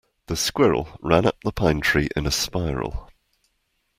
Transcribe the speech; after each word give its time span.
The 0.25 0.35
squirrel 0.35 0.97
ran 1.03 1.27
up 1.27 1.37
the 1.43 1.51
pine 1.51 1.79
tree 1.79 2.09
in 2.15 2.25
a 2.25 2.31
spiral. 2.31 3.07